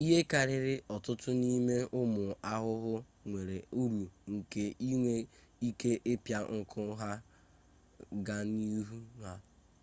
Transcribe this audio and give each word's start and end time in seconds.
ihe 0.05 0.19
karịrị 0.31 0.75
ọtụtụ 0.95 1.29
n'ime 1.41 1.75
ụmụ 2.01 2.23
ahụhụ 2.53 2.93
nwere 3.29 3.57
uru 3.81 4.01
nke 4.33 4.61
inwe 4.89 5.13
ike 5.67 5.91
ịpịa 6.13 6.39
nku 6.57 6.81
ha 6.99 7.11
gaa 8.25 8.43
n'ahụ 8.57 8.97
ha 9.21 9.31